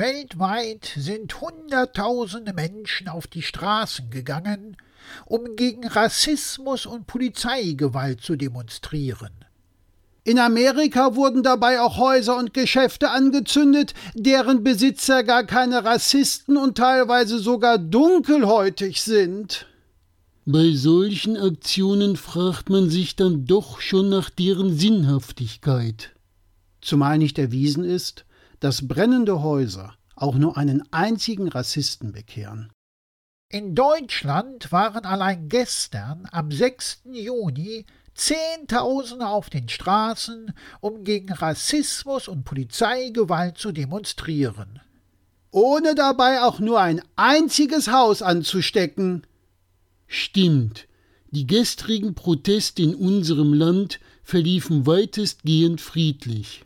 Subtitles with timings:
[0.00, 4.78] Weltweit sind Hunderttausende Menschen auf die Straßen gegangen,
[5.26, 9.32] um gegen Rassismus und Polizeigewalt zu demonstrieren.
[10.24, 16.78] In Amerika wurden dabei auch Häuser und Geschäfte angezündet, deren Besitzer gar keine Rassisten und
[16.78, 19.66] teilweise sogar dunkelhäutig sind.
[20.46, 26.12] Bei solchen Aktionen fragt man sich dann doch schon nach deren Sinnhaftigkeit.
[26.80, 28.24] Zumal nicht erwiesen ist,
[28.60, 32.70] dass brennende Häuser auch nur einen einzigen Rassisten bekehren.
[33.48, 37.02] In Deutschland waren allein gestern, am 6.
[37.12, 37.84] Juni,
[38.14, 44.80] Zehntausende auf den Straßen, um gegen Rassismus und Polizeigewalt zu demonstrieren.
[45.50, 49.26] Ohne dabei auch nur ein einziges Haus anzustecken.
[50.06, 50.86] Stimmt,
[51.30, 56.64] die gestrigen Proteste in unserem Land verliefen weitestgehend friedlich.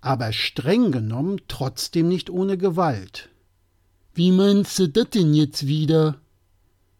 [0.00, 3.28] Aber streng genommen trotzdem nicht ohne Gewalt.
[4.14, 6.20] Wie meinst du das denn jetzt wieder?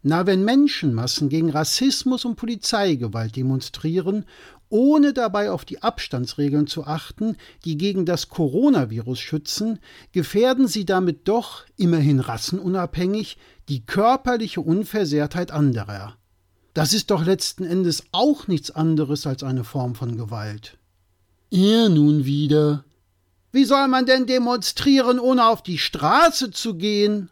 [0.02, 4.24] Na, wenn Menschenmassen gegen Rassismus und Polizeigewalt demonstrieren,
[4.68, 9.78] ohne dabei auf die Abstandsregeln zu achten, die gegen das Coronavirus schützen,
[10.12, 16.16] gefährden sie damit doch, immerhin rassenunabhängig, die körperliche Unversehrtheit anderer.
[16.74, 20.78] Das ist doch letzten Endes auch nichts anderes als eine Form von Gewalt.
[21.50, 22.84] Er nun wieder.
[23.50, 27.30] Wie soll man denn demonstrieren, ohne auf die Straße zu gehen?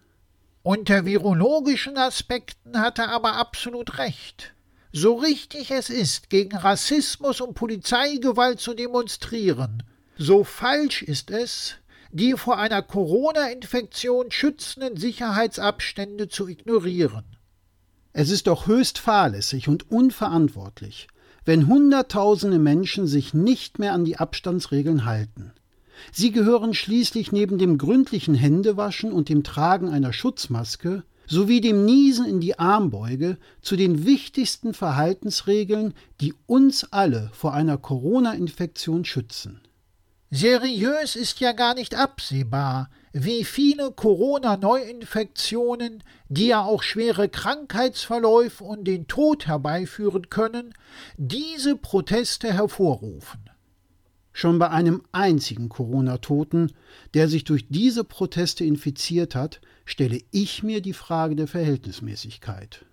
[0.63, 4.55] Unter virologischen Aspekten hat er aber absolut recht.
[4.93, 9.83] So richtig es ist, gegen Rassismus und Polizeigewalt zu demonstrieren,
[10.17, 11.75] so falsch ist es,
[12.11, 17.25] die vor einer Corona-Infektion schützenden Sicherheitsabstände zu ignorieren.
[18.15, 21.09] Es ist doch höchst fahrlässig und unverantwortlich,
[21.45, 25.53] wenn Hunderttausende Menschen sich nicht mehr an die Abstandsregeln halten.
[26.13, 32.27] Sie gehören schließlich neben dem gründlichen Händewaschen und dem Tragen einer Schutzmaske sowie dem Niesen
[32.27, 39.61] in die Armbeuge zu den wichtigsten Verhaltensregeln, die uns alle vor einer Corona-Infektion schützen.
[40.31, 48.83] Seriös ist ja gar nicht absehbar, wie viele Corona-Neuinfektionen, die ja auch schwere Krankheitsverläufe und
[48.85, 50.75] den Tod herbeiführen können,
[51.17, 53.49] diese Proteste hervorrufen.
[54.39, 56.73] Schon bei einem einzigen Corona-Toten,
[57.15, 62.85] der sich durch diese Proteste infiziert hat, stelle ich mir die Frage der Verhältnismäßigkeit.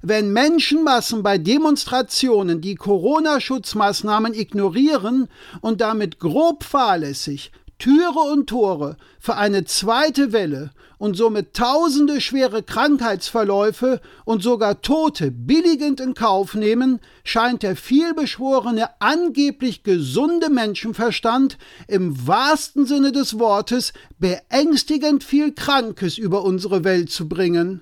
[0.00, 5.28] Wenn Menschenmassen bei Demonstrationen die Corona-Schutzmaßnahmen ignorieren
[5.60, 12.62] und damit grob fahrlässig Türe und Tore für eine zweite Welle und somit tausende schwere
[12.62, 21.56] Krankheitsverläufe und sogar Tote billigend in Kauf nehmen, scheint der vielbeschworene, angeblich gesunde Menschenverstand
[21.88, 27.80] im wahrsten Sinne des Wortes beängstigend viel Krankes über unsere Welt zu bringen.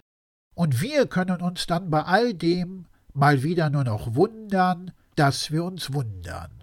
[0.54, 5.64] Und wir können uns dann bei all dem mal wieder nur noch wundern, dass wir
[5.64, 6.57] uns wundern.